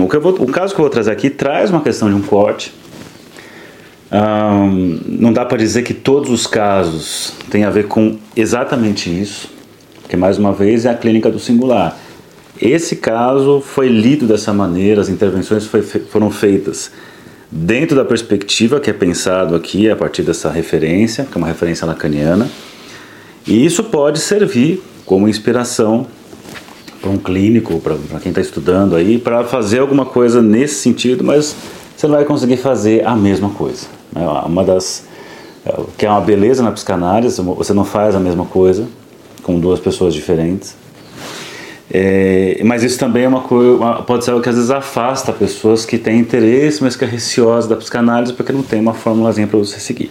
O, 0.00 0.08
que 0.08 0.18
vou, 0.18 0.32
o 0.32 0.46
caso 0.46 0.74
que 0.74 0.80
eu 0.80 0.84
vou 0.84 0.90
trazer 0.90 1.10
aqui 1.10 1.30
traz 1.30 1.70
uma 1.70 1.80
questão 1.80 2.08
de 2.08 2.14
um 2.14 2.22
corte. 2.22 2.72
Um, 4.10 5.00
não 5.06 5.32
dá 5.32 5.44
para 5.44 5.56
dizer 5.56 5.82
que 5.82 5.94
todos 5.94 6.30
os 6.30 6.46
casos 6.46 7.32
têm 7.50 7.64
a 7.64 7.70
ver 7.70 7.88
com 7.88 8.18
exatamente 8.36 9.08
isso, 9.08 9.48
porque 10.02 10.16
mais 10.16 10.38
uma 10.38 10.52
vez 10.52 10.84
é 10.84 10.90
a 10.90 10.94
clínica 10.94 11.30
do 11.30 11.38
singular. 11.38 11.96
Esse 12.60 12.96
caso 12.96 13.60
foi 13.60 13.88
lido 13.88 14.26
dessa 14.26 14.52
maneira, 14.52 15.00
as 15.00 15.08
intervenções 15.08 15.66
foi, 15.66 15.82
foram 15.82 16.30
feitas 16.30 16.90
dentro 17.50 17.94
da 17.94 18.04
perspectiva 18.04 18.80
que 18.80 18.88
é 18.88 18.92
pensado 18.92 19.54
aqui 19.54 19.90
a 19.90 19.96
partir 19.96 20.22
dessa 20.22 20.50
referência, 20.50 21.24
que 21.24 21.36
é 21.36 21.38
uma 21.38 21.46
referência 21.46 21.86
lacaniana, 21.86 22.48
e 23.46 23.64
isso 23.64 23.84
pode 23.84 24.20
servir 24.20 24.82
como 25.04 25.28
inspiração 25.28 26.06
para 27.02 27.10
um 27.10 27.18
clínico, 27.18 27.80
para 27.80 28.20
quem 28.20 28.30
está 28.30 28.40
estudando 28.40 28.94
aí, 28.94 29.18
para 29.18 29.42
fazer 29.44 29.80
alguma 29.80 30.06
coisa 30.06 30.40
nesse 30.40 30.76
sentido, 30.76 31.24
mas 31.24 31.54
você 31.96 32.06
não 32.06 32.14
vai 32.14 32.24
conseguir 32.24 32.56
fazer 32.56 33.04
a 33.04 33.16
mesma 33.16 33.50
coisa. 33.50 33.86
Né? 34.14 34.24
Uma 34.46 34.62
das 34.62 35.04
é, 35.66 35.74
que 35.98 36.06
é 36.06 36.08
uma 36.10 36.20
beleza 36.20 36.62
na 36.62 36.70
psicanálise, 36.70 37.42
você 37.42 37.74
não 37.74 37.84
faz 37.84 38.14
a 38.14 38.20
mesma 38.20 38.44
coisa 38.44 38.86
com 39.42 39.58
duas 39.58 39.80
pessoas 39.80 40.14
diferentes. 40.14 40.76
É, 41.94 42.62
mas 42.64 42.82
isso 42.82 42.98
também 42.98 43.24
é 43.24 43.28
uma 43.28 43.42
coisa, 43.42 44.02
pode 44.06 44.24
ser 44.24 44.30
algo 44.30 44.42
que 44.42 44.48
às 44.48 44.54
vezes 44.54 44.70
afasta 44.70 45.30
pessoas 45.32 45.84
que 45.84 45.98
têm 45.98 46.20
interesse, 46.20 46.82
mas 46.82 46.96
que 46.96 47.04
é 47.04 47.08
receosa 47.08 47.68
da 47.68 47.76
psicanálise 47.76 48.32
porque 48.32 48.52
não 48.52 48.62
tem 48.62 48.80
uma 48.80 48.94
formulazinha 48.94 49.46
para 49.46 49.58
você 49.58 49.78
seguir. 49.78 50.10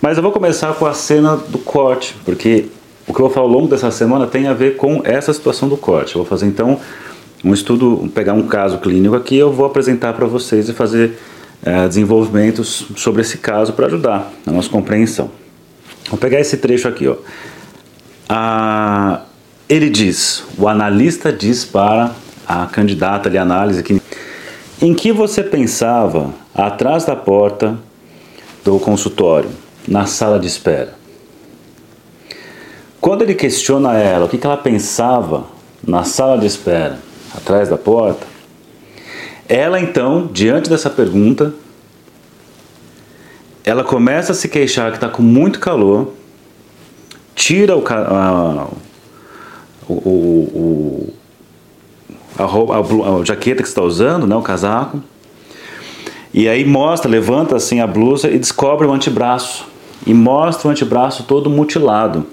Mas 0.00 0.16
eu 0.16 0.22
vou 0.22 0.32
começar 0.32 0.74
com 0.74 0.84
a 0.84 0.92
cena 0.92 1.36
do 1.36 1.58
corte, 1.58 2.16
porque 2.24 2.66
o 3.12 3.14
que 3.14 3.20
eu 3.20 3.26
vou 3.26 3.30
falar 3.30 3.46
ao 3.46 3.52
longo 3.52 3.68
dessa 3.68 3.90
semana 3.90 4.26
tem 4.26 4.46
a 4.46 4.54
ver 4.54 4.78
com 4.78 5.02
essa 5.04 5.34
situação 5.34 5.68
do 5.68 5.76
corte. 5.76 6.16
Eu 6.16 6.22
vou 6.22 6.26
fazer 6.26 6.46
então 6.46 6.80
um 7.44 7.52
estudo, 7.52 8.10
pegar 8.14 8.32
um 8.32 8.46
caso 8.46 8.78
clínico 8.78 9.14
aqui, 9.14 9.36
eu 9.36 9.52
vou 9.52 9.66
apresentar 9.66 10.14
para 10.14 10.24
vocês 10.24 10.66
e 10.70 10.72
fazer 10.72 11.18
é, 11.62 11.86
desenvolvimentos 11.86 12.86
sobre 12.96 13.20
esse 13.20 13.36
caso 13.36 13.74
para 13.74 13.84
ajudar 13.84 14.32
na 14.46 14.52
nossa 14.54 14.70
compreensão. 14.70 15.30
Vou 16.08 16.18
pegar 16.18 16.40
esse 16.40 16.56
trecho 16.56 16.88
aqui, 16.88 17.06
ó. 17.06 17.16
A 18.30 19.20
ele 19.68 19.90
diz, 19.90 20.44
o 20.56 20.66
analista 20.66 21.30
diz 21.30 21.66
para 21.66 22.12
a 22.48 22.64
candidata 22.64 23.28
de 23.28 23.36
análise 23.36 23.82
que 23.82 24.00
em 24.80 24.94
que 24.94 25.12
você 25.12 25.42
pensava 25.42 26.30
atrás 26.54 27.04
da 27.04 27.14
porta 27.14 27.78
do 28.64 28.78
consultório, 28.78 29.50
na 29.86 30.06
sala 30.06 30.38
de 30.38 30.46
espera. 30.46 31.01
Quando 33.02 33.22
ele 33.22 33.34
questiona 33.34 33.98
ela 33.98 34.26
o 34.26 34.28
que 34.28 34.46
ela 34.46 34.56
pensava 34.56 35.46
na 35.84 36.04
sala 36.04 36.38
de 36.38 36.46
espera, 36.46 37.00
atrás 37.36 37.68
da 37.68 37.76
porta, 37.76 38.24
ela 39.48 39.80
então, 39.80 40.30
diante 40.32 40.70
dessa 40.70 40.88
pergunta, 40.88 41.52
ela 43.64 43.82
começa 43.82 44.30
a 44.30 44.34
se 44.36 44.48
queixar 44.48 44.92
que 44.92 44.98
está 44.98 45.08
com 45.08 45.20
muito 45.20 45.58
calor, 45.58 46.12
tira 47.34 47.76
o, 47.76 47.82
a, 47.88 48.68
o, 49.88 49.92
o, 49.92 51.14
a, 52.38 52.44
a, 52.44 53.20
a, 53.20 53.24
jaqueta 53.24 53.64
que 53.64 53.68
está 53.68 53.82
usando, 53.82 54.28
né, 54.28 54.36
o 54.36 54.42
casaco. 54.42 55.02
E 56.32 56.48
aí 56.48 56.64
mostra, 56.64 57.10
levanta 57.10 57.56
assim 57.56 57.80
a 57.80 57.86
blusa 57.86 58.30
e 58.30 58.38
descobre 58.38 58.86
o 58.86 58.92
antebraço. 58.92 59.66
E 60.06 60.14
mostra 60.14 60.68
o 60.68 60.70
antebraço 60.70 61.24
todo 61.24 61.50
mutilado. 61.50 62.24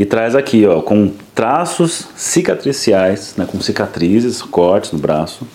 E 0.00 0.06
traz 0.06 0.34
aqui, 0.34 0.66
ó, 0.66 0.80
com 0.80 1.12
traços 1.34 2.08
cicatriciais, 2.16 3.34
né, 3.36 3.46
com 3.46 3.60
cicatrizes, 3.60 4.40
cortes 4.40 4.92
no 4.92 4.98
braço, 4.98 5.46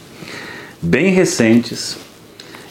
bem 0.80 1.10
recentes, 1.10 1.98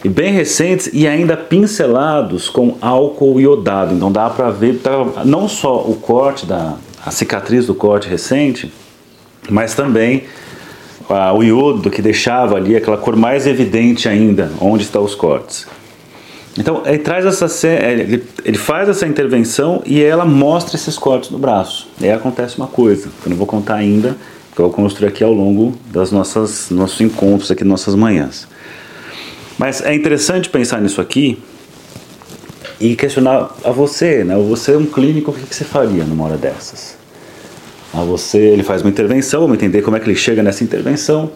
e 0.05 0.09
bem 0.09 0.33
recentes 0.33 0.89
e 0.93 1.05
ainda 1.09 1.37
pincelados 1.37 2.49
com 2.49 2.77
álcool 2.81 3.41
iodado. 3.41 3.93
Então 3.93 4.13
dá 4.13 4.31
para 4.31 4.51
ver 4.51 4.79
tá, 4.79 5.25
não 5.25 5.49
só 5.49 5.81
o 5.81 5.97
corte 5.97 6.47
da, 6.47 6.77
a 7.05 7.11
cicatriz 7.11 7.67
do 7.67 7.75
corte 7.75 8.09
recente, 8.09 8.73
mas 9.51 9.75
também 9.75 10.23
o 11.09 11.43
iodo 11.43 11.91
que 11.91 12.01
deixava 12.01 12.55
ali 12.55 12.77
aquela 12.77 12.99
cor 12.99 13.17
mais 13.17 13.49
evidente 13.49 14.09
ainda 14.09 14.53
onde 14.61 14.85
estão 14.85 15.03
os 15.03 15.17
cortes. 15.17 15.67
Então 16.57 16.83
ele 16.87 16.99
traz 16.99 17.27
essa 17.27 17.69
ele, 17.69 18.23
ele 18.45 18.59
faz 18.59 18.89
essa 18.89 19.07
intervenção 19.07 19.83
e 19.85 20.03
ela 20.03 20.25
mostra 20.25 20.77
esses 20.77 20.97
cortes 20.97 21.31
no 21.31 21.39
braço. 21.39 21.89
E 22.01 22.05
aí 22.05 22.13
acontece 22.13 22.57
uma 22.59 22.69
coisa, 22.69 23.09
que 23.23 23.27
eu 23.27 23.31
não 23.31 23.37
vou 23.37 23.47
contar 23.47 23.75
ainda, 23.75 24.17
que 24.55 24.61
eu 24.61 24.67
vou 24.67 24.73
construir 24.73 25.09
aqui 25.09 25.25
ao 25.25 25.33
longo 25.33 25.77
das 25.91 26.13
nossas 26.13 26.71
nossos 26.71 27.01
encontros 27.01 27.51
aqui, 27.51 27.65
nossas 27.65 27.95
manhãs. 27.95 28.47
Mas 29.59 29.83
é 29.83 29.95
interessante 29.95 30.49
pensar 30.49 30.81
nisso 30.81 31.01
aqui 31.01 31.39
e 32.81 32.95
questionar 32.95 33.51
a 33.65 33.71
você, 33.71 34.25
né? 34.25 34.37
Você 34.37 34.73
é 34.73 34.77
um 34.77 34.87
clínico, 34.87 35.31
o 35.31 35.35
que 35.35 35.55
você 35.55 35.65
faria 35.65 36.05
numa 36.05 36.25
hora 36.25 36.37
dessas? 36.37 36.97
A 37.93 38.03
você, 38.03 38.39
ele 38.39 38.63
faz 38.63 38.83
uma 38.83 38.91
intervenção, 38.91 39.43
vamos 39.43 39.57
entender 39.57 39.83
como 39.83 39.97
é 39.97 40.01
que 40.01 40.07
ele 40.07 40.17
chega 40.17 40.43
nessa 40.43 40.65
intervenção, 40.65 41.31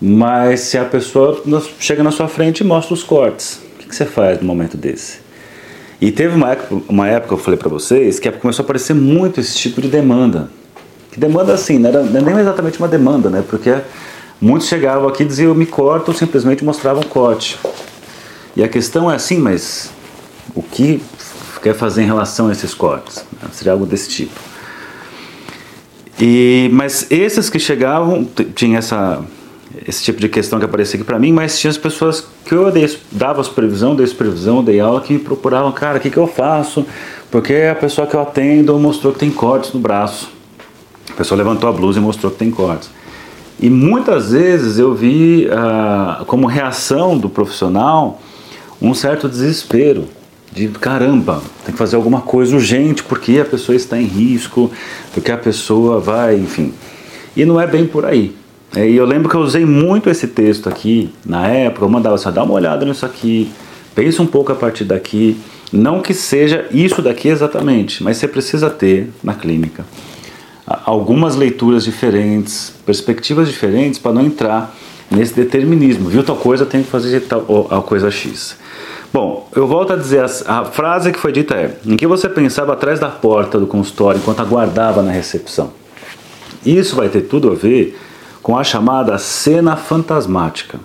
mas 0.00 0.60
se 0.60 0.78
a 0.78 0.84
pessoa 0.84 1.42
chega 1.80 2.02
na 2.02 2.12
sua 2.12 2.28
frente 2.28 2.60
e 2.60 2.64
mostra 2.64 2.94
os 2.94 3.02
cortes, 3.02 3.65
o 3.86 3.88
que 3.88 3.96
você 3.96 4.04
faz 4.04 4.40
no 4.40 4.46
momento 4.46 4.76
desse? 4.76 5.18
E 6.00 6.12
teve 6.12 6.34
uma 6.34 6.50
época, 6.50 6.82
uma 6.88 7.08
época 7.08 7.34
eu 7.34 7.38
falei 7.38 7.58
para 7.58 7.68
vocês, 7.68 8.18
que 8.18 8.30
começou 8.32 8.62
a 8.62 8.64
aparecer 8.64 8.94
muito 8.94 9.40
esse 9.40 9.56
tipo 9.56 9.80
de 9.80 9.88
demanda. 9.88 10.50
Que 11.10 11.18
demanda 11.18 11.54
assim, 11.54 11.78
não 11.78 11.88
era, 11.88 12.00
era 12.00 12.20
nem 12.20 12.38
exatamente 12.38 12.78
uma 12.78 12.88
demanda, 12.88 13.30
né? 13.30 13.42
Porque 13.48 13.74
muitos 14.40 14.68
chegavam 14.68 15.08
aqui 15.08 15.22
e 15.22 15.26
diziam, 15.26 15.54
me 15.54 15.64
corto, 15.64 16.10
ou 16.10 16.16
simplesmente 16.16 16.62
mostravam 16.62 17.02
corte. 17.04 17.58
E 18.54 18.62
a 18.62 18.68
questão 18.68 19.10
é 19.10 19.14
assim, 19.14 19.38
mas 19.38 19.90
o 20.54 20.62
que 20.62 21.00
quer 21.62 21.74
fazer 21.74 22.02
em 22.02 22.06
relação 22.06 22.48
a 22.48 22.52
esses 22.52 22.74
cortes? 22.74 23.24
Seria 23.52 23.72
algo 23.72 23.86
desse 23.86 24.10
tipo. 24.10 24.38
E, 26.20 26.68
mas 26.72 27.06
esses 27.10 27.48
que 27.48 27.58
chegavam, 27.58 28.28
tinha 28.54 28.78
essa, 28.78 29.24
esse 29.86 30.02
tipo 30.04 30.20
de 30.20 30.28
questão 30.28 30.58
que 30.58 30.64
aparecia 30.64 30.96
aqui 30.96 31.04
para 31.04 31.18
mim, 31.18 31.32
mas 31.32 31.58
tinha 31.58 31.70
as 31.70 31.76
pessoas 31.76 32.26
que 32.44 32.54
eu 32.54 32.70
dei, 32.70 32.88
dava 33.10 33.42
supervisão, 33.42 33.94
dei 33.94 34.06
supervisão, 34.06 34.62
dei 34.62 34.80
aula, 34.80 35.00
que 35.00 35.12
me 35.12 35.18
procuravam, 35.18 35.72
cara, 35.72 35.98
o 35.98 36.00
que, 36.00 36.10
que 36.10 36.16
eu 36.16 36.26
faço? 36.26 36.86
Porque 37.30 37.54
a 37.54 37.74
pessoa 37.74 38.06
que 38.06 38.14
eu 38.14 38.20
atendo 38.20 38.78
mostrou 38.78 39.12
que 39.12 39.18
tem 39.18 39.30
cortes 39.30 39.72
no 39.72 39.80
braço. 39.80 40.30
A 41.10 41.14
pessoa 41.14 41.36
levantou 41.36 41.68
a 41.68 41.72
blusa 41.72 41.98
e 41.98 42.02
mostrou 42.02 42.30
que 42.32 42.38
tem 42.38 42.50
cortes. 42.50 42.90
E 43.58 43.70
muitas 43.70 44.32
vezes 44.32 44.78
eu 44.78 44.94
vi 44.94 45.48
ah, 45.50 46.24
como 46.26 46.46
reação 46.46 47.16
do 47.16 47.28
profissional 47.28 48.20
um 48.80 48.92
certo 48.92 49.28
desespero 49.28 50.06
de 50.52 50.68
caramba, 50.68 51.42
tem 51.64 51.72
que 51.72 51.78
fazer 51.78 51.96
alguma 51.96 52.20
coisa 52.22 52.54
urgente 52.54 53.02
porque 53.02 53.38
a 53.38 53.44
pessoa 53.44 53.76
está 53.76 54.00
em 54.00 54.06
risco, 54.06 54.70
porque 55.12 55.30
a 55.30 55.36
pessoa 55.36 56.00
vai, 56.00 56.36
enfim. 56.36 56.72
E 57.36 57.44
não 57.44 57.60
é 57.60 57.66
bem 57.66 57.86
por 57.86 58.06
aí. 58.06 58.34
É, 58.74 58.88
e 58.88 58.96
eu 58.96 59.06
lembro 59.06 59.28
que 59.28 59.34
eu 59.34 59.40
usei 59.40 59.64
muito 59.64 60.10
esse 60.10 60.26
texto 60.26 60.68
aqui 60.68 61.10
na 61.24 61.46
época, 61.46 61.84
eu 61.84 61.88
mandava 61.88 62.16
assim, 62.16 62.30
dá 62.30 62.42
uma 62.42 62.54
olhada 62.54 62.84
nisso 62.84 63.06
aqui, 63.06 63.50
pensa 63.94 64.22
um 64.22 64.26
pouco 64.26 64.52
a 64.52 64.54
partir 64.54 64.84
daqui. 64.84 65.38
Não 65.72 66.00
que 66.00 66.14
seja 66.14 66.66
isso 66.70 67.02
daqui 67.02 67.28
exatamente, 67.28 68.02
mas 68.02 68.16
você 68.16 68.28
precisa 68.28 68.70
ter 68.70 69.10
na 69.22 69.34
clínica 69.34 69.84
algumas 70.84 71.36
leituras 71.36 71.84
diferentes, 71.84 72.72
perspectivas 72.84 73.48
diferentes 73.48 73.98
para 73.98 74.12
não 74.12 74.22
entrar 74.22 74.74
nesse 75.10 75.34
determinismo. 75.34 76.08
Viu 76.08 76.24
tal 76.24 76.36
coisa, 76.36 76.66
tem 76.66 76.82
que 76.82 76.90
fazer 76.90 77.20
tal 77.20 77.68
a 77.70 77.80
coisa 77.80 78.10
X. 78.10 78.56
Bom, 79.12 79.48
eu 79.54 79.66
volto 79.66 79.92
a 79.92 79.96
dizer, 79.96 80.24
a, 80.24 80.60
a 80.60 80.64
frase 80.64 81.12
que 81.12 81.18
foi 81.18 81.32
dita 81.32 81.54
é: 81.54 81.76
em 81.86 81.96
que 81.96 82.06
você 82.06 82.28
pensava 82.28 82.72
atrás 82.72 82.98
da 82.98 83.08
porta 83.08 83.58
do 83.58 83.66
consultório 83.66 84.18
enquanto 84.18 84.40
aguardava 84.40 85.02
na 85.02 85.12
recepção? 85.12 85.72
Isso 86.64 86.96
vai 86.96 87.08
ter 87.08 87.22
tudo 87.22 87.52
a 87.52 87.54
ver 87.54 87.96
com 88.46 88.56
a 88.56 88.62
chamada 88.62 89.18
cena 89.18 89.74
fantasmática. 89.74 90.78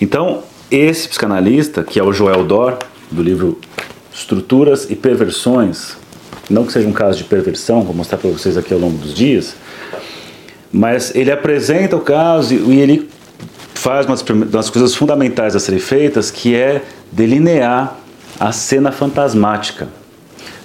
Então, 0.00 0.42
esse 0.70 1.06
psicanalista, 1.06 1.84
que 1.84 2.00
é 2.00 2.02
o 2.02 2.14
Joel 2.14 2.44
Dor, 2.44 2.78
do 3.10 3.22
livro 3.22 3.58
Estruturas 4.10 4.90
e 4.90 4.96
Perversões, 4.96 5.98
não 6.48 6.64
que 6.64 6.72
seja 6.72 6.88
um 6.88 6.92
caso 6.94 7.18
de 7.18 7.24
perversão, 7.24 7.82
vou 7.82 7.94
mostrar 7.94 8.16
para 8.16 8.30
vocês 8.30 8.56
aqui 8.56 8.72
ao 8.72 8.80
longo 8.80 8.96
dos 8.96 9.12
dias, 9.12 9.54
mas 10.72 11.14
ele 11.14 11.30
apresenta 11.30 11.94
o 11.94 12.00
caso 12.00 12.54
e 12.54 12.80
ele 12.80 13.10
faz 13.74 14.06
umas 14.06 14.22
das 14.46 14.70
coisas 14.70 14.94
fundamentais 14.94 15.54
a 15.54 15.60
serem 15.60 15.78
feitas, 15.78 16.30
que 16.30 16.54
é 16.54 16.82
delinear 17.12 17.98
a 18.40 18.50
cena 18.50 18.90
fantasmática. 18.90 19.88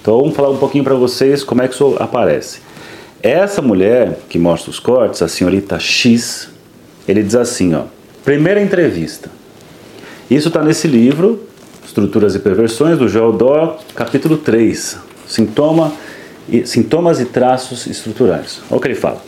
Então 0.00 0.18
vamos 0.18 0.34
falar 0.34 0.48
um 0.48 0.56
pouquinho 0.56 0.84
para 0.84 0.94
vocês 0.94 1.44
como 1.44 1.60
é 1.60 1.68
que 1.68 1.74
isso 1.74 1.96
aparece. 2.00 2.66
Essa 3.22 3.60
mulher 3.60 4.20
que 4.28 4.38
mostra 4.38 4.70
os 4.70 4.78
cortes, 4.78 5.22
a 5.22 5.28
senhorita 5.28 5.78
X, 5.80 6.50
ele 7.06 7.22
diz 7.22 7.34
assim, 7.34 7.74
ó, 7.74 7.82
primeira 8.24 8.62
entrevista. 8.62 9.28
Isso 10.30 10.48
está 10.48 10.62
nesse 10.62 10.86
livro, 10.86 11.42
Estruturas 11.84 12.36
e 12.36 12.38
Perversões, 12.38 12.96
do 12.96 13.08
Joel 13.08 13.32
Dó, 13.32 13.78
capítulo 13.94 14.36
3, 14.36 14.98
Sintoma 15.26 15.92
e, 16.48 16.64
sintomas 16.64 17.18
e 17.18 17.24
traços 17.24 17.86
estruturais. 17.86 18.60
Olha 18.70 18.78
o 18.78 18.80
que 18.80 18.86
ele 18.86 18.94
fala. 18.94 19.20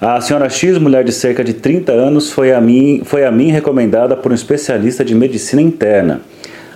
A 0.00 0.20
senhora 0.20 0.48
X, 0.48 0.78
mulher 0.78 1.02
de 1.02 1.12
cerca 1.12 1.42
de 1.42 1.54
30 1.54 1.90
anos, 1.90 2.30
foi 2.30 2.52
a 2.52 2.60
mim, 2.60 3.02
foi 3.04 3.24
a 3.24 3.32
mim 3.32 3.50
recomendada 3.50 4.16
por 4.16 4.30
um 4.30 4.34
especialista 4.34 5.04
de 5.04 5.14
medicina 5.14 5.62
interna 5.62 6.20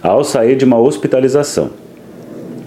ao 0.02 0.24
sair 0.24 0.56
de 0.56 0.64
uma 0.64 0.78
hospitalização. 0.78 1.70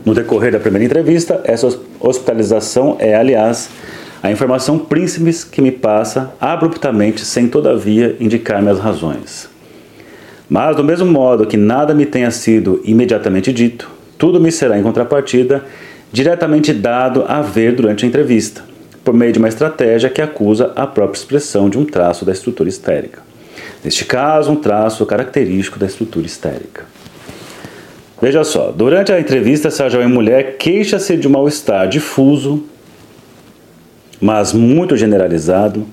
No 0.04 0.16
decorrer 0.16 0.52
da 0.52 0.60
primeira 0.60 0.86
entrevista, 0.86 1.42
essa 1.44 1.68
hospitalização 2.00 2.98
é, 3.00 3.16
aliás, 3.16 3.70
a 4.24 4.32
informação 4.32 4.80
príncipes 4.80 5.44
que 5.44 5.62
me 5.62 5.72
passa 5.72 6.34
abruptamente, 6.40 7.24
sem 7.24 7.48
todavia 7.48 8.16
indicar-me 8.20 8.70
as 8.70 8.80
razões. 8.80 9.50
Mas, 10.50 10.76
do 10.76 10.84
mesmo 10.84 11.06
modo 11.06 11.46
que 11.46 11.56
nada 11.56 11.94
me 11.94 12.06
tenha 12.06 12.32
sido 12.32 12.82
imediatamente 12.84 13.54
dito, 13.54 13.90
tudo 14.18 14.40
me 14.40 14.52
será 14.52 14.78
em 14.78 14.84
contrapartida 14.84 15.64
diretamente 16.12 16.74
dado 16.74 17.24
a 17.28 17.42
ver 17.42 17.74
durante 17.74 18.04
a 18.04 18.08
entrevista, 18.08 18.64
por 19.04 19.14
meio 19.14 19.32
de 19.32 19.40
uma 19.40 19.48
estratégia 19.48 20.10
que 20.10 20.22
acusa 20.22 20.74
a 20.76 20.86
própria 20.86 21.18
expressão 21.18 21.70
de 21.70 21.78
um 21.78 21.86
traço 21.86 22.26
da 22.26 22.32
estrutura 22.32 22.70
histérica. 22.70 23.22
Neste 23.84 24.04
caso, 24.04 24.52
um 24.52 24.56
traço 24.56 25.06
característico 25.06 25.80
da 25.80 25.86
estrutura 25.86 26.26
histérica. 26.26 26.84
Veja 28.22 28.44
só, 28.44 28.72
durante 28.72 29.12
a 29.12 29.20
entrevista, 29.20 29.70
essa 29.70 29.90
jovem 29.90 30.08
mulher 30.08 30.58
queixa-se 30.58 31.18
de 31.18 31.28
um 31.28 31.32
mal-estar 31.32 31.88
difuso, 31.88 32.64
mas 34.22 34.54
muito 34.54 34.96
generalizado, 34.96 35.88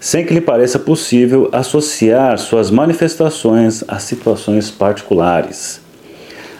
sem 0.00 0.26
que 0.26 0.34
lhe 0.34 0.40
pareça 0.40 0.76
possível 0.76 1.48
associar 1.52 2.36
suas 2.36 2.68
manifestações 2.68 3.84
a 3.86 4.00
situações 4.00 4.72
particulares. 4.72 5.80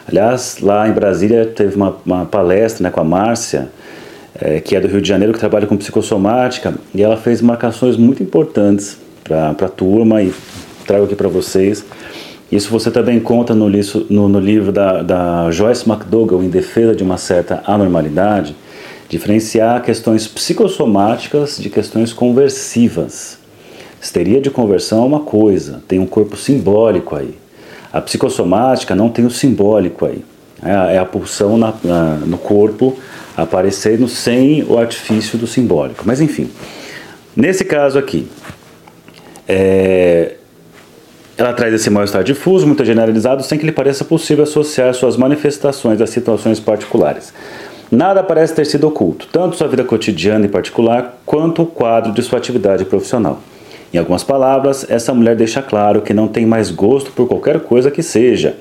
Aliás, 0.07 0.59
lá 0.61 0.87
em 0.87 0.93
Brasília 0.93 1.45
teve 1.45 1.75
uma, 1.75 1.97
uma 2.05 2.25
palestra 2.25 2.83
né, 2.83 2.89
com 2.89 3.01
a 3.01 3.03
Márcia, 3.03 3.69
é, 4.39 4.61
que 4.61 4.73
é 4.73 4.79
do 4.79 4.87
Rio 4.87 5.01
de 5.01 5.09
Janeiro, 5.09 5.33
que 5.33 5.39
trabalha 5.39 5.67
com 5.67 5.75
psicossomática, 5.75 6.73
e 6.95 7.03
ela 7.03 7.17
fez 7.17 7.41
marcações 7.41 7.97
muito 7.97 8.23
importantes 8.23 8.97
para 9.23 9.49
a 9.49 9.69
turma 9.69 10.23
e 10.23 10.33
trago 10.87 11.03
aqui 11.03 11.15
para 11.15 11.27
vocês. 11.27 11.83
Isso 12.51 12.69
você 12.71 12.89
também 12.89 13.19
conta 13.19 13.53
no, 13.53 13.69
no, 14.09 14.29
no 14.29 14.39
livro 14.39 14.71
da, 14.71 15.03
da 15.03 15.51
Joyce 15.51 15.87
McDougall, 15.87 16.43
Em 16.43 16.49
Defesa 16.49 16.95
de 16.95 17.03
uma 17.03 17.17
Certa 17.17 17.61
Anormalidade, 17.65 18.55
diferenciar 19.07 19.83
questões 19.83 20.27
psicossomáticas 20.27 21.57
de 21.57 21.69
questões 21.69 22.11
conversivas. 22.11 23.37
Histeria 24.01 24.41
de 24.41 24.49
conversão 24.49 25.03
é 25.03 25.05
uma 25.05 25.19
coisa, 25.19 25.83
tem 25.87 25.99
um 25.99 26.05
corpo 26.05 26.35
simbólico 26.35 27.15
aí. 27.15 27.35
A 27.91 28.01
psicossomática 28.01 28.95
não 28.95 29.09
tem 29.09 29.25
o 29.25 29.31
simbólico 29.31 30.05
aí. 30.05 30.23
É 30.63 30.71
a, 30.71 30.91
é 30.91 31.05
pulsão 31.05 31.57
na, 31.57 31.73
na, 31.83 32.15
no 32.15 32.37
corpo 32.37 32.97
aparecendo 33.35 34.07
sem 34.07 34.63
o 34.63 34.77
artifício 34.77 35.37
do 35.37 35.47
simbólico. 35.47 36.03
Mas 36.05 36.19
enfim, 36.19 36.49
nesse 37.35 37.63
caso 37.63 37.97
aqui, 37.97 38.27
é, 39.47 40.35
ela 41.39 41.53
traz 41.53 41.73
esse 41.73 41.89
mal-estar 41.89 42.21
difuso, 42.21 42.67
muito 42.67 42.83
generalizado, 42.83 43.41
sem 43.43 43.57
que 43.57 43.65
lhe 43.65 43.71
pareça 43.71 44.03
possível 44.03 44.43
associar 44.43 44.93
suas 44.93 45.15
manifestações 45.15 46.01
a 46.01 46.05
situações 46.05 46.59
particulares. 46.59 47.33
Nada 47.89 48.21
parece 48.21 48.53
ter 48.53 48.65
sido 48.65 48.89
oculto, 48.89 49.25
tanto 49.31 49.55
sua 49.55 49.69
vida 49.69 49.85
cotidiana 49.85 50.45
e 50.45 50.49
particular, 50.49 51.17
quanto 51.25 51.61
o 51.61 51.65
quadro 51.65 52.11
de 52.11 52.21
sua 52.21 52.39
atividade 52.39 52.83
profissional. 52.83 53.39
Em 53.93 53.97
algumas 53.97 54.21
palavras, 54.21 54.85
essa 54.89 55.13
mulher 55.13 55.33
deixa 55.37 55.61
claro 55.61 56.01
que 56.01 56.13
não 56.13 56.27
tem 56.27 56.45
mais 56.45 56.71
gosto 56.71 57.09
por 57.13 57.25
qualquer 57.25 57.61
coisa 57.61 57.89
que 57.89 58.03
seja, 58.03 58.57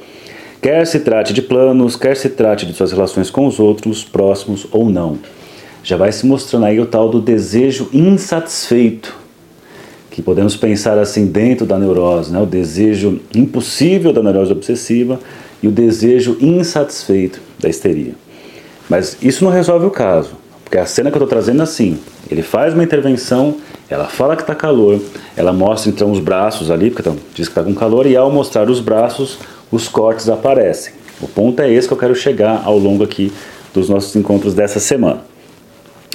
quer 0.62 0.86
se 0.86 1.00
trate 1.00 1.32
de 1.32 1.42
planos, 1.42 1.96
quer 1.96 2.16
se 2.16 2.28
trate 2.28 2.64
de 2.64 2.74
suas 2.74 2.92
relações 2.92 3.28
com 3.28 3.44
os 3.44 3.58
outros, 3.58 4.04
próximos 4.04 4.68
ou 4.70 4.88
não. 4.88 5.18
Já 5.82 5.96
vai 5.96 6.12
se 6.12 6.24
mostrando 6.24 6.66
aí 6.66 6.78
o 6.78 6.86
tal 6.86 7.08
do 7.08 7.20
desejo 7.20 7.88
insatisfeito, 7.92 9.26
que 10.18 10.22
podemos 10.22 10.56
pensar 10.56 10.98
assim 10.98 11.26
dentro 11.26 11.64
da 11.64 11.78
neurose, 11.78 12.32
né? 12.32 12.40
o 12.42 12.44
desejo 12.44 13.20
impossível 13.32 14.12
da 14.12 14.20
neurose 14.20 14.50
obsessiva 14.50 15.20
e 15.62 15.68
o 15.68 15.70
desejo 15.70 16.36
insatisfeito 16.40 17.40
da 17.56 17.68
histeria. 17.68 18.14
Mas 18.90 19.16
isso 19.22 19.44
não 19.44 19.52
resolve 19.52 19.86
o 19.86 19.92
caso, 19.92 20.30
porque 20.64 20.76
a 20.76 20.84
cena 20.86 21.08
que 21.08 21.16
eu 21.16 21.22
estou 21.22 21.28
trazendo 21.28 21.60
é 21.60 21.62
assim: 21.62 22.00
ele 22.28 22.42
faz 22.42 22.74
uma 22.74 22.82
intervenção, 22.82 23.58
ela 23.88 24.06
fala 24.06 24.34
que 24.34 24.42
está 24.42 24.56
calor, 24.56 25.00
ela 25.36 25.52
mostra 25.52 25.88
então 25.88 26.10
os 26.10 26.18
braços 26.18 26.68
ali, 26.68 26.90
porque 26.90 27.08
então, 27.08 27.16
diz 27.32 27.46
que 27.46 27.52
está 27.52 27.62
com 27.62 27.72
calor, 27.72 28.04
e 28.04 28.16
ao 28.16 28.28
mostrar 28.28 28.68
os 28.68 28.80
braços, 28.80 29.38
os 29.70 29.86
cortes 29.86 30.28
aparecem. 30.28 30.94
O 31.20 31.28
ponto 31.28 31.62
é 31.62 31.72
esse 31.72 31.86
que 31.86 31.94
eu 31.94 31.98
quero 31.98 32.16
chegar 32.16 32.62
ao 32.64 32.76
longo 32.76 33.04
aqui 33.04 33.32
dos 33.72 33.88
nossos 33.88 34.16
encontros 34.16 34.52
dessa 34.52 34.80
semana. 34.80 35.27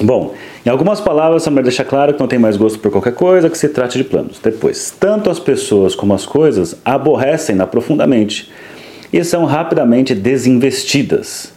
Bom, 0.02 0.34
em 0.66 0.70
algumas 0.70 1.00
palavras, 1.00 1.48
mulher 1.48 1.64
deixa 1.64 1.84
claro 1.84 2.14
que 2.14 2.20
não 2.20 2.28
tem 2.28 2.40
mais 2.40 2.58
gosto 2.58 2.80
por 2.80 2.92
qualquer 2.92 3.14
coisa, 3.14 3.50
que 3.50 3.58
se 3.58 3.70
trate 3.70 3.98
de 3.98 4.04
planos. 4.04 4.40
Depois, 4.40 4.92
tanto 5.00 5.30
as 5.30 5.40
pessoas 5.40 5.94
como 5.94 6.14
as 6.14 6.26
coisas 6.26 6.76
aborrecem-na 6.84 7.68
profundamente 7.68 8.52
e 9.12 9.24
são 9.24 9.46
rapidamente 9.46 10.16
desinvestidas. 10.16 11.54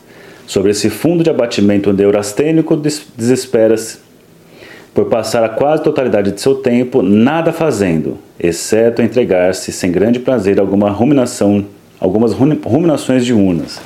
Sobre 0.46 0.70
esse 0.70 0.90
fundo 0.90 1.24
de 1.24 1.30
abatimento 1.30 1.92
neurastênico, 1.92 2.76
desespera-se 3.16 3.98
por 4.94 5.06
passar 5.06 5.42
a 5.42 5.48
quase 5.48 5.82
totalidade 5.82 6.30
de 6.30 6.40
seu 6.40 6.54
tempo 6.54 7.02
nada 7.02 7.52
fazendo, 7.52 8.18
exceto 8.38 9.02
entregar-se 9.02 9.72
sem 9.72 9.90
grande 9.90 10.18
prazer 10.18 10.58
a 10.58 10.62
alguma 10.62 10.90
ruminação, 10.90 11.66
algumas 11.98 12.32
ruminações 12.32 13.24
diurnas. 13.24 13.80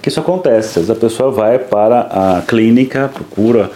Que 0.00 0.08
isso 0.08 0.20
acontece, 0.20 0.68
às 0.78 0.86
vezes 0.86 0.90
a 0.90 0.94
pessoa 0.94 1.30
vai 1.30 1.58
para 1.58 2.00
a 2.00 2.42
clínica, 2.46 3.10
procura 3.12 3.70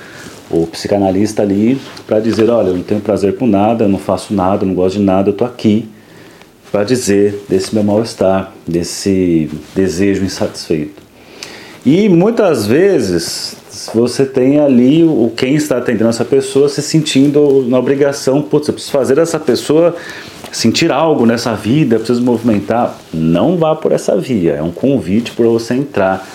o 0.50 0.66
psicanalista 0.66 1.42
ali 1.42 1.80
para 2.06 2.20
dizer, 2.20 2.50
olha, 2.50 2.68
eu 2.68 2.74
não 2.74 2.82
tenho 2.82 3.00
prazer 3.00 3.36
com 3.36 3.46
nada, 3.46 3.84
eu 3.84 3.88
não 3.88 3.98
faço 3.98 4.34
nada, 4.34 4.64
eu 4.64 4.68
não 4.68 4.74
gosto 4.74 4.98
de 4.98 5.04
nada, 5.04 5.28
eu 5.28 5.32
estou 5.32 5.46
aqui 5.46 5.88
para 6.70 6.84
dizer 6.84 7.44
desse 7.48 7.74
meu 7.74 7.82
mal-estar, 7.82 8.52
desse 8.66 9.50
desejo 9.74 10.24
insatisfeito. 10.24 11.02
E 11.84 12.08
muitas 12.08 12.66
vezes 12.66 13.56
você 13.94 14.26
tem 14.26 14.60
ali 14.60 15.02
o 15.02 15.32
quem 15.34 15.54
está 15.54 15.78
atendendo 15.78 16.10
essa 16.10 16.24
pessoa 16.24 16.68
se 16.68 16.82
sentindo 16.82 17.64
na 17.68 17.78
obrigação, 17.78 18.42
putz, 18.42 18.68
eu 18.68 18.74
preciso 18.74 18.92
fazer 18.92 19.18
essa 19.18 19.38
pessoa 19.38 19.96
sentir 20.52 20.90
algo 20.92 21.24
nessa 21.24 21.54
vida, 21.54 21.94
eu 21.96 22.00
preciso 22.00 22.22
movimentar. 22.22 22.98
Não 23.12 23.56
vá 23.56 23.74
por 23.74 23.92
essa 23.92 24.16
via, 24.16 24.54
é 24.54 24.62
um 24.62 24.72
convite 24.72 25.32
para 25.32 25.46
você 25.46 25.74
entrar 25.74 26.28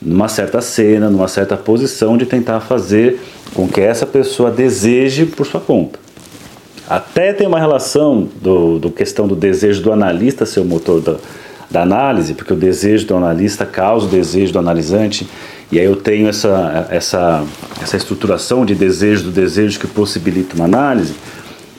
numa 0.00 0.28
certa 0.28 0.60
cena, 0.60 1.08
numa 1.08 1.28
certa 1.28 1.56
posição 1.56 2.16
de 2.16 2.26
tentar 2.26 2.60
fazer 2.60 3.20
com 3.54 3.68
que 3.68 3.80
essa 3.80 4.06
pessoa 4.06 4.50
deseje 4.50 5.26
por 5.26 5.46
sua 5.46 5.60
conta. 5.60 5.98
Até 6.88 7.32
tem 7.32 7.46
uma 7.46 7.58
relação 7.58 8.28
do, 8.40 8.78
do 8.78 8.90
questão 8.90 9.26
do 9.26 9.36
desejo 9.36 9.82
do 9.82 9.92
analista 9.92 10.44
ser 10.44 10.60
o 10.60 10.64
motor 10.64 11.00
da, 11.00 11.16
da 11.70 11.82
análise, 11.82 12.34
porque 12.34 12.52
o 12.52 12.56
desejo 12.56 13.06
do 13.06 13.16
analista 13.16 13.64
causa 13.64 14.06
o 14.06 14.08
desejo 14.10 14.52
do 14.52 14.58
analisante, 14.58 15.26
e 15.70 15.78
aí 15.78 15.86
eu 15.86 15.96
tenho 15.96 16.28
essa, 16.28 16.86
essa, 16.90 17.44
essa 17.80 17.96
estruturação 17.96 18.66
de 18.66 18.74
desejo 18.74 19.24
do 19.24 19.30
desejo 19.30 19.80
que 19.80 19.86
possibilita 19.86 20.54
uma 20.54 20.66
análise, 20.66 21.14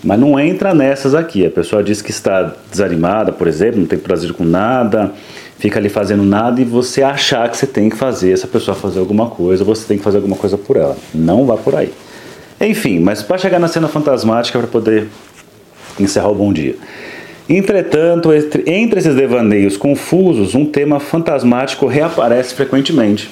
mas 0.03 0.19
não 0.19 0.39
entra 0.39 0.73
nessas 0.73 1.13
aqui. 1.13 1.45
A 1.45 1.51
pessoa 1.51 1.83
diz 1.83 2.01
que 2.01 2.11
está 2.11 2.55
desanimada, 2.71 3.31
por 3.31 3.47
exemplo, 3.47 3.79
não 3.79 3.87
tem 3.87 3.99
prazer 3.99 4.33
com 4.33 4.43
nada, 4.43 5.11
fica 5.57 5.79
ali 5.79 5.89
fazendo 5.89 6.23
nada 6.23 6.61
e 6.61 6.65
você 6.65 7.03
achar 7.03 7.49
que 7.49 7.57
você 7.57 7.67
tem 7.67 7.89
que 7.89 7.95
fazer 7.95 8.31
essa 8.31 8.47
pessoa 8.47 8.75
fazer 8.75 8.99
alguma 8.99 9.29
coisa, 9.29 9.63
você 9.63 9.85
tem 9.87 9.97
que 9.97 10.03
fazer 10.03 10.17
alguma 10.17 10.35
coisa 10.35 10.57
por 10.57 10.75
ela. 10.75 10.97
Não 11.13 11.45
vá 11.45 11.55
por 11.57 11.75
aí. 11.75 11.91
Enfim, 12.59 12.99
mas 12.99 13.21
para 13.21 13.37
chegar 13.37 13.59
na 13.59 13.67
cena 13.67 13.87
fantasmática 13.87 14.57
para 14.57 14.67
poder 14.67 15.07
encerrar 15.99 16.29
o 16.29 16.35
bom 16.35 16.51
dia. 16.51 16.75
Entretanto, 17.47 18.33
entre, 18.33 18.63
entre 18.65 18.99
esses 18.99 19.15
devaneios 19.15 19.75
confusos, 19.75 20.55
um 20.55 20.65
tema 20.65 20.99
fantasmático 20.99 21.85
reaparece 21.87 22.55
frequentemente, 22.55 23.29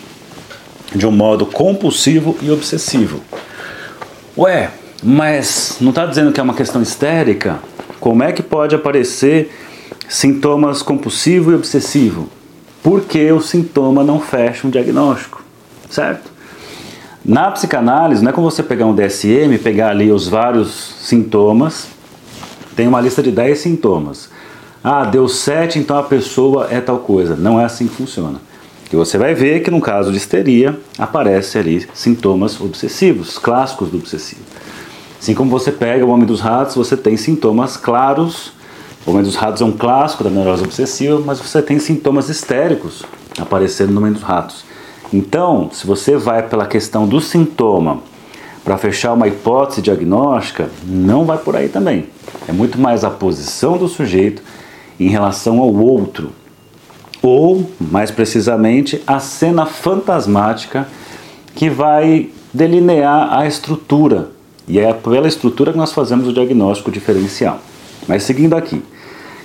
de 0.93 1.07
um 1.07 1.11
modo 1.11 1.45
compulsivo 1.45 2.37
e 2.41 2.51
obsessivo. 2.51 3.21
Ué, 4.37 4.69
mas 5.01 5.77
não 5.79 5.89
está 5.89 6.05
dizendo 6.05 6.31
que 6.31 6.39
é 6.39 6.43
uma 6.43 6.53
questão 6.53 6.81
histérica? 6.81 7.59
Como 7.99 8.21
é 8.23 8.31
que 8.31 8.43
pode 8.43 8.75
aparecer 8.75 9.49
sintomas 10.11 10.81
compulsivo 10.81 11.51
e 11.51 11.55
obsessivo? 11.55 12.27
Porque 12.83 13.31
o 13.31 13.39
sintoma 13.39 14.03
não 14.03 14.19
fecha 14.19 14.67
um 14.67 14.69
diagnóstico, 14.69 15.41
certo? 15.89 16.29
Na 17.23 17.49
psicanálise, 17.51 18.21
não 18.21 18.31
é 18.31 18.33
como 18.33 18.49
você 18.49 18.61
pegar 18.61 18.87
um 18.87 18.93
DSM, 18.93 19.57
pegar 19.63 19.91
ali 19.91 20.11
os 20.11 20.27
vários 20.27 20.95
sintomas, 21.01 21.87
tem 22.75 22.87
uma 22.87 22.99
lista 22.99 23.23
de 23.23 23.31
10 23.31 23.57
sintomas. 23.57 24.29
Ah, 24.83 25.05
deu 25.05 25.29
7, 25.29 25.79
então 25.79 25.97
a 25.97 26.03
pessoa 26.03 26.67
é 26.69 26.81
tal 26.81 26.99
coisa. 26.99 27.35
Não 27.35 27.59
é 27.59 27.63
assim 27.63 27.87
que 27.87 27.95
funciona. 27.95 28.41
Que 28.89 28.95
você 28.97 29.17
vai 29.17 29.33
ver 29.33 29.61
que 29.61 29.71
no 29.71 29.79
caso 29.79 30.11
de 30.11 30.17
histeria 30.17 30.77
aparece 30.97 31.57
ali 31.57 31.87
sintomas 31.93 32.59
obsessivos, 32.59 33.37
clássicos 33.37 33.89
do 33.89 33.97
obsessivo. 33.97 34.41
Assim 35.21 35.33
como 35.33 35.49
você 35.51 35.71
pega 35.71 36.05
o 36.05 36.09
Homem 36.09 36.25
dos 36.25 36.41
Ratos, 36.41 36.75
você 36.75 36.97
tem 36.97 37.15
sintomas 37.15 37.77
claros 37.77 38.59
o 39.05 39.21
dos 39.21 39.35
Ratos 39.35 39.61
é 39.61 39.65
um 39.65 39.71
clássico 39.71 40.23
da 40.23 40.29
neurose 40.29 40.63
obsessiva, 40.63 41.21
mas 41.25 41.39
você 41.39 41.61
tem 41.61 41.79
sintomas 41.79 42.29
histéricos 42.29 43.03
aparecendo 43.39 43.91
no 43.91 43.99
Homem 43.99 44.13
dos 44.13 44.21
Ratos. 44.21 44.63
Então, 45.13 45.69
se 45.71 45.85
você 45.85 46.15
vai 46.15 46.47
pela 46.47 46.65
questão 46.65 47.07
do 47.07 47.19
sintoma, 47.19 47.99
para 48.63 48.77
fechar 48.77 49.13
uma 49.13 49.27
hipótese 49.27 49.81
diagnóstica, 49.81 50.69
não 50.85 51.25
vai 51.25 51.37
por 51.37 51.55
aí 51.55 51.67
também. 51.67 52.05
É 52.47 52.51
muito 52.51 52.79
mais 52.79 53.03
a 53.03 53.09
posição 53.09 53.77
do 53.77 53.87
sujeito 53.87 54.41
em 54.99 55.09
relação 55.09 55.59
ao 55.59 55.73
outro, 55.73 56.29
ou, 57.23 57.69
mais 57.79 58.11
precisamente, 58.11 59.01
a 59.05 59.19
cena 59.19 59.65
fantasmática 59.65 60.87
que 61.55 61.69
vai 61.69 62.29
delinear 62.53 63.33
a 63.33 63.47
estrutura, 63.47 64.29
e 64.67 64.79
é 64.79 64.93
pela 64.93 65.27
estrutura 65.27 65.71
que 65.71 65.77
nós 65.77 65.91
fazemos 65.91 66.27
o 66.27 66.33
diagnóstico 66.33 66.91
diferencial. 66.91 67.59
Mas 68.07 68.23
seguindo 68.23 68.55
aqui. 68.55 68.81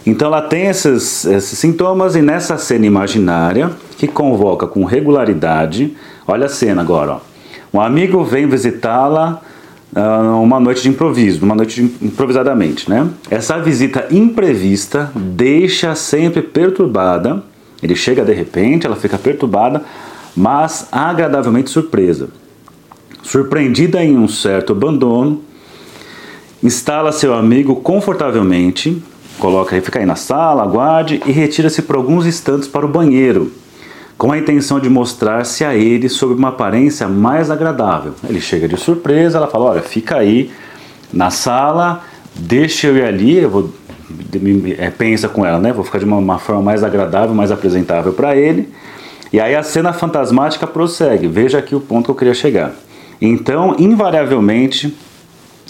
Então 0.07 0.29
ela 0.29 0.43
tem 0.43 0.67
esses, 0.67 1.25
esses 1.25 1.59
sintomas 1.59 2.15
e 2.15 2.23
nessa 2.23 2.57
cena 2.57 2.87
imaginária, 2.87 3.71
que 3.99 4.07
convoca 4.07 4.67
com 4.67 4.85
regularidade, 4.85 5.97
olha 6.27 6.47
a 6.47 6.49
cena 6.49 6.81
agora, 6.81 7.15
ó. 7.15 7.21
um 7.75 7.81
amigo 7.81 8.23
vem 8.23 8.47
visitá-la 8.47 9.43
uh, 9.97 10.41
uma 10.41 10.61
noite 10.61 10.83
de 10.83 10.91
improviso, 10.91 11.45
uma 11.45 11.57
noite 11.57 11.83
de, 11.83 12.07
improvisadamente, 12.07 12.89
né? 12.89 13.09
Essa 13.29 13.59
visita 13.59 14.07
imprevista 14.11 15.11
deixa 15.15 15.95
sempre 15.97 16.41
perturbada, 16.41 17.43
ele 17.83 17.97
chega 17.97 18.25
de 18.25 18.33
repente, 18.33 18.87
ela 18.87 18.97
fica 18.97 19.19
perturbada, 19.19 19.83
mas 20.37 20.87
agradavelmente 20.93 21.71
surpresa. 21.71 22.29
Surpreendida 23.23 24.05
em 24.05 24.17
um 24.17 24.29
certo 24.29 24.73
abandono, 24.73 25.43
instala 26.63 27.13
seu 27.13 27.35
amigo 27.35 27.77
confortavelmente, 27.77 29.03
coloca 29.39 29.81
fica 29.81 29.99
aí 29.99 30.07
na 30.07 30.17
sala, 30.17 30.63
aguarde 30.63 31.21
e 31.27 31.33
retira-se 31.33 31.83
por 31.83 31.97
alguns 31.97 32.27
instantes 32.27 32.69
para 32.69 32.85
o 32.85 32.89
banheiro, 32.89 33.53
com 34.17 34.33
a 34.33 34.39
intenção 34.39 34.81
de 34.81 34.89
mostrar-se 34.89 35.65
a 35.65 35.75
ele 35.75 36.09
sob 36.09 36.35
uma 36.35 36.49
aparência 36.49 37.07
mais 37.07 37.51
agradável. 37.51 38.15
Ele 38.29 38.41
chega 38.41 38.67
de 38.67 38.77
surpresa, 38.77 39.39
ela 39.39 39.47
fala: 39.47 39.67
Olha, 39.67 39.83
fica 39.83 40.17
aí 40.17 40.51
na 41.13 41.31
sala, 41.31 42.03
deixa 42.35 42.87
eu 42.87 42.97
ir 42.97 43.05
ali, 43.05 43.39
eu 43.39 43.51
vou. 43.51 43.71
É, 44.79 44.89
pensa 44.91 45.29
com 45.29 45.45
ela, 45.45 45.59
né? 45.59 45.73
Vou 45.73 45.85
ficar 45.85 45.99
de 45.99 46.05
uma, 46.05 46.17
uma 46.17 46.39
forma 46.39 46.63
mais 46.63 46.85
agradável, 46.85 47.35
mais 47.35 47.51
apresentável 47.51 48.13
para 48.13 48.37
ele. 48.37 48.69
E 49.33 49.41
aí 49.41 49.55
a 49.55 49.63
cena 49.63 49.93
fantasmática 49.93 50.67
prossegue. 50.67 51.27
Veja 51.27 51.59
aqui 51.59 51.75
o 51.75 51.81
ponto 51.81 52.07
que 52.07 52.11
eu 52.11 52.15
queria 52.15 52.35
chegar. 52.35 52.73
Então, 53.21 53.75
invariavelmente, 53.79 54.97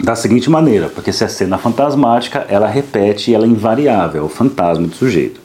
da 0.02 0.14
seguinte 0.14 0.50
maneira, 0.50 0.88
porque 0.88 1.12
se 1.12 1.24
é 1.24 1.28
cena 1.28 1.58
fantasmática, 1.58 2.46
ela 2.48 2.68
repete 2.68 3.30
e 3.30 3.34
ela 3.34 3.44
é 3.44 3.48
invariável, 3.48 4.24
o 4.24 4.28
fantasma 4.28 4.86
do 4.86 4.94
sujeito. 4.94 5.40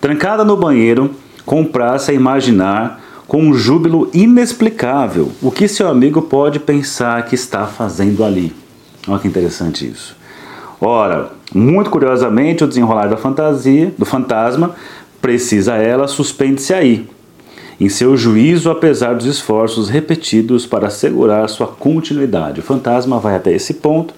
Trancada 0.00 0.44
no 0.44 0.56
banheiro, 0.56 1.10
comprar-se 1.46 2.10
a 2.10 2.14
imaginar 2.14 3.00
com 3.26 3.42
um 3.42 3.54
júbilo 3.54 4.10
inexplicável 4.12 5.30
o 5.40 5.50
que 5.50 5.68
seu 5.68 5.88
amigo 5.88 6.22
pode 6.22 6.58
pensar 6.58 7.24
que 7.24 7.34
está 7.34 7.66
fazendo 7.66 8.24
ali. 8.24 8.52
Olha 9.06 9.18
que 9.18 9.28
interessante 9.28 9.88
isso. 9.88 10.16
Ora, 10.80 11.30
muito 11.54 11.90
curiosamente, 11.90 12.64
o 12.64 12.68
desenrolar 12.68 13.08
da 13.08 13.16
fantasia, 13.16 13.94
do 13.96 14.04
fantasma, 14.04 14.74
precisa 15.20 15.76
ela, 15.76 16.08
suspende-se 16.08 16.72
aí, 16.72 17.08
em 17.80 17.88
seu 17.88 18.14
juízo, 18.16 18.70
apesar 18.70 19.14
dos 19.14 19.24
esforços 19.24 19.88
repetidos 19.88 20.66
para 20.66 20.88
assegurar 20.88 21.48
sua 21.48 21.66
continuidade. 21.66 22.60
O 22.60 22.62
fantasma 22.62 23.18
vai 23.18 23.34
até 23.34 23.52
esse 23.52 23.74
ponto, 23.74 24.12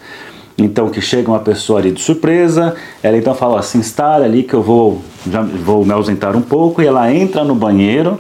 então 0.59 0.91
que 0.91 1.01
chega 1.01 1.31
uma 1.31 1.39
pessoa 1.39 1.79
ali 1.79 1.93
de 1.93 2.01
surpresa, 2.01 2.75
ela 3.03 3.17
então 3.17 3.35
fala 3.35 3.61
assim, 3.61 3.79
instale 3.79 4.25
ali 4.25 4.43
que 4.43 4.55
eu 4.55 4.63
vou, 4.63 5.01
já 5.31 5.41
vou 5.43 5.85
me 5.85 5.93
ausentar 5.93 6.37
um 6.37 6.43
pouco, 6.43 6.83
e 6.83 6.87
ela 6.87 7.13
entra 7.13 7.45
no 7.45 7.55
banheiro, 7.55 8.19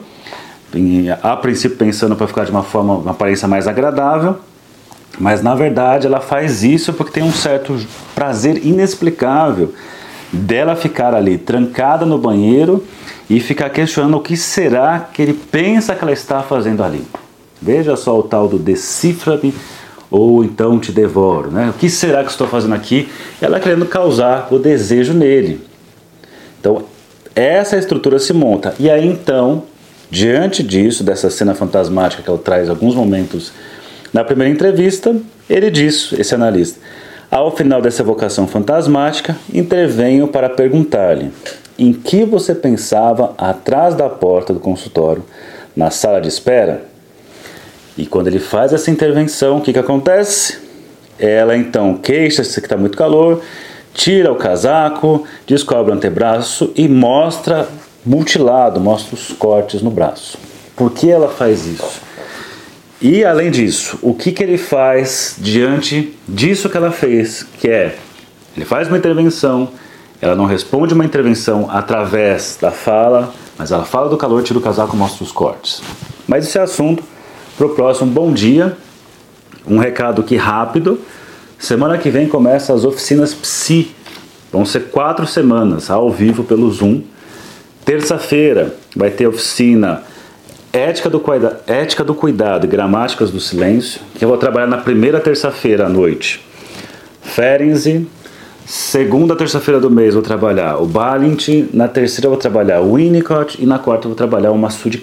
a 1.22 1.36
princípio 1.36 1.76
pensando 1.76 2.14
para 2.14 2.26
ficar 2.28 2.44
de 2.44 2.50
uma 2.52 2.62
forma, 2.62 2.94
uma 2.94 3.10
aparência 3.10 3.48
mais 3.48 3.66
agradável, 3.66 4.36
mas 5.18 5.42
na 5.42 5.54
verdade 5.54 6.06
ela 6.06 6.20
faz 6.20 6.62
isso 6.62 6.92
porque 6.92 7.12
tem 7.12 7.22
um 7.22 7.32
certo 7.32 7.76
prazer 8.14 8.64
inexplicável 8.64 9.74
dela 10.32 10.74
ficar 10.74 11.14
ali 11.14 11.36
trancada 11.36 12.06
no 12.06 12.16
banheiro 12.16 12.82
e 13.32 13.40
ficar 13.40 13.70
questionando 13.70 14.18
o 14.18 14.20
que 14.20 14.36
será 14.36 15.08
que 15.10 15.22
ele 15.22 15.32
pensa 15.32 15.94
que 15.94 16.04
ela 16.04 16.12
está 16.12 16.42
fazendo 16.42 16.84
ali. 16.84 17.02
Veja 17.62 17.96
só 17.96 18.18
o 18.18 18.22
tal 18.22 18.46
do 18.46 18.58
decifra-me 18.58 19.54
ou 20.10 20.44
então 20.44 20.78
te 20.78 20.92
devoro, 20.92 21.50
né? 21.50 21.70
O 21.70 21.72
que 21.72 21.88
será 21.88 22.22
que 22.22 22.30
estou 22.30 22.46
fazendo 22.46 22.74
aqui? 22.74 23.08
Ela 23.40 23.58
querendo 23.58 23.86
causar 23.86 24.48
o 24.50 24.58
desejo 24.58 25.14
nele. 25.14 25.62
Então, 26.60 26.82
essa 27.34 27.78
estrutura 27.78 28.18
se 28.18 28.34
monta. 28.34 28.74
E 28.78 28.90
aí 28.90 29.08
então, 29.08 29.62
diante 30.10 30.62
disso, 30.62 31.02
dessa 31.02 31.30
cena 31.30 31.54
fantasmática 31.54 32.22
que 32.22 32.28
ela 32.28 32.38
traz 32.38 32.68
alguns 32.68 32.94
momentos 32.94 33.50
na 34.12 34.22
primeira 34.22 34.52
entrevista, 34.52 35.16
ele 35.48 35.70
diz, 35.70 36.12
esse 36.18 36.34
analista, 36.34 36.78
ao 37.30 37.56
final 37.56 37.80
dessa 37.80 38.02
evocação 38.02 38.46
fantasmática, 38.46 39.34
intervenho 39.54 40.28
para 40.28 40.50
perguntar-lhe: 40.50 41.30
em 41.78 41.92
que 41.92 42.24
você 42.24 42.54
pensava 42.54 43.34
atrás 43.38 43.94
da 43.94 44.08
porta 44.08 44.52
do 44.52 44.60
consultório, 44.60 45.24
na 45.74 45.90
sala 45.90 46.20
de 46.20 46.28
espera? 46.28 46.84
E 47.96 48.06
quando 48.06 48.28
ele 48.28 48.38
faz 48.38 48.72
essa 48.72 48.90
intervenção, 48.90 49.58
o 49.58 49.60
que, 49.60 49.72
que 49.72 49.78
acontece? 49.78 50.58
Ela 51.18 51.56
então 51.56 51.96
queixa-se 51.96 52.60
que 52.60 52.66
está 52.66 52.76
muito 52.76 52.96
calor, 52.96 53.42
tira 53.94 54.32
o 54.32 54.36
casaco, 54.36 55.24
descobre 55.46 55.92
o 55.92 55.94
antebraço 55.94 56.72
e 56.74 56.88
mostra 56.88 57.68
mutilado, 58.04 58.80
mostra 58.80 59.14
os 59.14 59.28
cortes 59.32 59.82
no 59.82 59.90
braço. 59.90 60.38
Por 60.74 60.90
que 60.92 61.10
ela 61.10 61.28
faz 61.28 61.66
isso? 61.66 62.00
E 63.00 63.24
além 63.24 63.50
disso, 63.50 63.98
o 64.00 64.14
que, 64.14 64.32
que 64.32 64.42
ele 64.42 64.56
faz 64.56 65.36
diante 65.38 66.16
disso 66.26 66.70
que 66.70 66.76
ela 66.76 66.92
fez? 66.92 67.44
Que 67.60 67.68
é, 67.68 67.96
ele 68.56 68.64
faz 68.64 68.88
uma 68.88 68.96
intervenção, 68.96 69.68
ela 70.22 70.36
não 70.36 70.44
responde 70.44 70.94
uma 70.94 71.04
intervenção 71.04 71.68
através 71.68 72.56
da 72.60 72.70
fala, 72.70 73.34
mas 73.58 73.72
ela 73.72 73.84
fala 73.84 74.08
do 74.08 74.16
calor, 74.16 74.40
tira 74.44 74.56
o 74.56 74.62
casaco, 74.62 74.96
mostra 74.96 75.24
os 75.24 75.32
cortes. 75.32 75.82
Mas 76.28 76.46
esse 76.46 76.56
é 76.56 76.62
assunto 76.62 77.02
para 77.58 77.66
o 77.66 77.70
próximo 77.70 78.08
bom 78.08 78.32
dia. 78.32 78.76
Um 79.66 79.78
recado 79.78 80.20
aqui 80.20 80.36
rápido. 80.36 81.00
Semana 81.58 81.98
que 81.98 82.08
vem 82.08 82.28
começa 82.28 82.72
as 82.72 82.84
oficinas 82.84 83.34
Psi. 83.34 83.90
Vão 84.52 84.64
ser 84.64 84.90
quatro 84.90 85.26
semanas 85.26 85.90
ao 85.90 86.08
vivo 86.08 86.44
pelo 86.44 86.70
Zoom. 86.70 87.02
Terça-feira 87.84 88.76
vai 88.94 89.10
ter 89.10 89.26
oficina 89.26 90.04
Ética 90.72 91.10
do, 91.10 91.18
cuida 91.18 91.60
Ética 91.66 92.04
do 92.04 92.14
Cuidado 92.14 92.64
e 92.64 92.68
Gramáticas 92.68 93.32
do 93.32 93.40
Silêncio, 93.40 94.00
que 94.14 94.24
eu 94.24 94.28
vou 94.28 94.38
trabalhar 94.38 94.68
na 94.68 94.78
primeira 94.78 95.18
terça-feira 95.18 95.86
à 95.86 95.88
noite. 95.88 96.46
Ferenczi, 97.22 98.06
segunda 98.66 99.36
terça-feira 99.36 99.80
do 99.80 99.90
mês 99.90 100.14
vou 100.14 100.22
trabalhar 100.22 100.78
o 100.78 100.86
Balint, 100.86 101.48
na 101.72 101.88
terceira 101.88 102.28
vou 102.28 102.38
trabalhar 102.38 102.80
o 102.80 102.94
Winnicott 102.94 103.62
e 103.62 103.66
na 103.66 103.78
quarta 103.78 104.08
vou 104.08 104.16
trabalhar 104.16 104.50
o 104.50 104.58
Massoud 104.58 105.02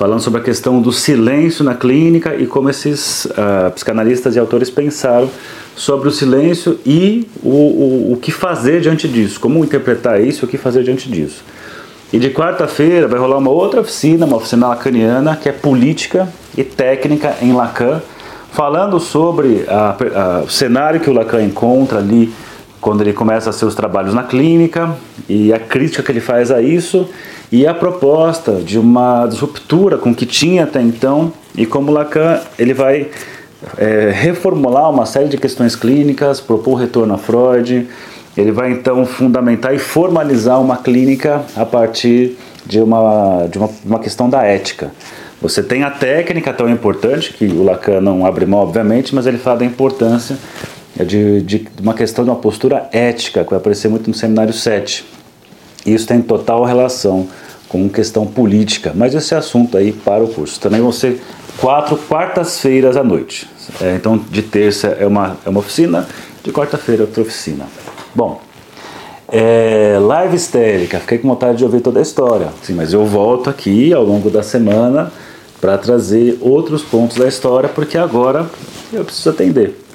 falando 0.00 0.20
sobre 0.20 0.40
a 0.40 0.42
questão 0.42 0.80
do 0.80 0.90
silêncio 0.92 1.62
na 1.62 1.74
clínica 1.74 2.34
e 2.34 2.46
como 2.46 2.70
esses 2.70 3.26
uh, 3.26 3.70
psicanalistas 3.74 4.34
e 4.34 4.38
autores 4.38 4.70
pensaram 4.70 5.28
sobre 5.76 6.08
o 6.08 6.10
silêncio 6.10 6.80
e 6.86 7.28
o, 7.42 7.50
o, 7.50 8.12
o 8.14 8.16
que 8.16 8.32
fazer 8.32 8.80
diante 8.80 9.06
disso, 9.06 9.38
como 9.38 9.62
interpretar 9.62 10.18
isso 10.18 10.42
e 10.42 10.46
o 10.46 10.48
que 10.48 10.56
fazer 10.56 10.82
diante 10.84 11.10
disso. 11.10 11.44
E 12.12 12.18
de 12.18 12.30
quarta-feira 12.30 13.06
vai 13.06 13.20
rolar 13.20 13.36
uma 13.36 13.50
outra 13.50 13.82
oficina, 13.82 14.24
uma 14.24 14.38
oficina 14.38 14.68
lacaniana, 14.68 15.36
que 15.36 15.50
é 15.50 15.52
política 15.52 16.26
e 16.56 16.64
técnica 16.64 17.36
em 17.42 17.52
Lacan, 17.52 18.00
falando 18.52 18.98
sobre 18.98 19.64
o 20.44 20.50
cenário 20.50 21.00
que 21.00 21.08
o 21.08 21.12
Lacan 21.12 21.42
encontra 21.42 21.98
ali 21.98 22.32
quando 22.80 23.02
ele 23.02 23.12
começa 23.12 23.52
seus 23.52 23.74
trabalhos 23.74 24.14
na 24.14 24.22
clínica 24.22 24.96
e 25.28 25.52
a 25.52 25.58
crítica 25.58 26.02
que 26.02 26.10
ele 26.10 26.20
faz 26.20 26.50
a 26.50 26.62
isso 26.62 27.08
e 27.52 27.66
a 27.66 27.74
proposta 27.74 28.52
de 28.52 28.78
uma 28.78 29.26
ruptura 29.26 29.98
com 29.98 30.10
o 30.10 30.14
que 30.14 30.24
tinha 30.24 30.64
até 30.64 30.80
então 30.80 31.32
e 31.54 31.66
como 31.66 31.92
Lacan 31.92 32.40
ele 32.58 32.72
vai 32.72 33.08
é, 33.76 34.10
reformular 34.14 34.88
uma 34.90 35.04
série 35.04 35.28
de 35.28 35.36
questões 35.36 35.76
clínicas, 35.76 36.40
propor 36.40 36.76
retorno 36.76 37.14
a 37.14 37.18
Freud, 37.18 37.86
ele 38.36 38.52
vai 38.52 38.70
então 38.72 39.04
fundamentar 39.04 39.74
e 39.74 39.78
formalizar 39.78 40.60
uma 40.60 40.76
clínica 40.76 41.42
a 41.56 41.66
partir 41.66 42.38
de 42.64 42.80
uma, 42.80 43.46
de 43.50 43.58
uma, 43.58 43.68
uma 43.84 43.98
questão 43.98 44.30
da 44.30 44.42
ética. 44.44 44.90
Você 45.40 45.62
tem 45.62 45.82
a 45.82 45.90
técnica 45.90 46.52
tão 46.52 46.68
importante, 46.68 47.32
que 47.32 47.46
o 47.46 47.62
Lacan 47.62 48.00
não 48.00 48.26
abre 48.26 48.44
mão, 48.44 48.60
obviamente, 48.60 49.14
mas 49.14 49.26
ele 49.26 49.38
fala 49.38 49.60
da 49.60 49.64
importância 49.64 50.36
de, 51.04 51.40
de 51.40 51.66
uma 51.80 51.94
questão 51.94 52.24
de 52.24 52.30
uma 52.30 52.36
postura 52.36 52.88
ética, 52.92 53.42
que 53.42 53.50
vai 53.50 53.58
aparecer 53.58 53.88
muito 53.88 54.08
no 54.08 54.14
seminário 54.14 54.52
7. 54.52 55.04
Isso 55.86 56.06
tem 56.06 56.20
total 56.20 56.64
relação 56.64 57.26
com 57.68 57.88
questão 57.88 58.26
política, 58.26 58.92
mas 58.94 59.14
esse 59.14 59.34
assunto 59.34 59.78
aí 59.78 59.92
para 59.92 60.22
o 60.22 60.28
curso. 60.28 60.60
Também 60.60 60.80
vão 60.80 60.92
ser 60.92 61.22
quatro 61.58 61.96
quartas-feiras 61.96 62.96
à 62.96 63.02
noite. 63.02 63.48
É, 63.80 63.94
então, 63.94 64.18
de 64.18 64.42
terça 64.42 64.88
é 64.88 65.06
uma, 65.06 65.38
é 65.46 65.48
uma 65.48 65.60
oficina, 65.60 66.06
de 66.42 66.52
quarta-feira 66.52 67.02
é 67.02 67.06
outra 67.06 67.22
oficina. 67.22 67.66
Bom, 68.14 68.42
é, 69.28 69.96
live 70.00 70.36
histérica, 70.36 70.98
fiquei 70.98 71.18
com 71.18 71.28
vontade 71.28 71.58
de 71.58 71.64
ouvir 71.64 71.80
toda 71.80 72.00
a 72.00 72.02
história. 72.02 72.48
Sim, 72.62 72.74
mas 72.74 72.92
eu 72.92 73.06
volto 73.06 73.48
aqui 73.48 73.94
ao 73.94 74.04
longo 74.04 74.28
da 74.28 74.42
semana 74.42 75.10
para 75.60 75.76
trazer 75.78 76.38
outros 76.40 76.82
pontos 76.82 77.16
da 77.16 77.28
história, 77.28 77.68
porque 77.68 77.98
agora 77.98 78.48
eu 78.92 79.04
preciso 79.04 79.30
atender. 79.30 79.89